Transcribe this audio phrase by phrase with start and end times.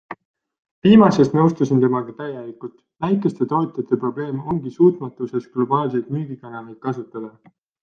[0.85, 2.73] Viimases nõustusin temaga täielikult-
[3.05, 7.33] väikeste tootjate probleem ongi suutmatuses globaalseid müügikanaleid kasutada.